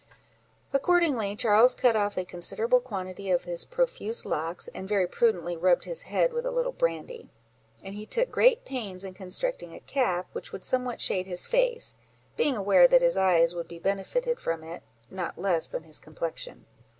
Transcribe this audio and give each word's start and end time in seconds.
Accordingly, 0.73 1.35
Charles 1.35 1.75
cut 1.75 1.95
off 1.95 2.17
a 2.17 2.25
considerable 2.25 2.79
quantity 2.79 3.29
of 3.29 3.43
his 3.43 3.65
profuse 3.65 4.25
locks, 4.25 4.67
and 4.69 4.87
very 4.89 5.05
prudently 5.05 5.55
rubbed 5.55 5.85
his 5.85 6.01
head 6.09 6.33
with 6.33 6.43
a 6.43 6.49
little 6.49 6.71
brandy; 6.71 7.29
and 7.83 7.93
he 7.93 8.07
took 8.07 8.31
great 8.31 8.65
pains 8.65 9.03
in 9.03 9.13
constructing 9.13 9.75
a 9.75 9.79
cap, 9.81 10.25
which 10.31 10.51
would 10.51 10.63
somewhat 10.63 11.01
shade 11.01 11.27
his 11.27 11.45
face, 11.45 11.97
being 12.35 12.57
aware 12.57 12.87
that 12.87 13.03
his 13.03 13.15
eyes 13.15 13.53
would 13.53 13.67
be 13.67 13.77
benefited 13.77 14.39
from 14.39 14.63
it, 14.63 14.81
not 15.11 15.37
less 15.37 15.69
than 15.69 15.83
his 15.83 15.99
complexion. 15.99 16.65